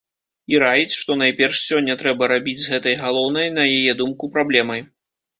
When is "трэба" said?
2.01-2.29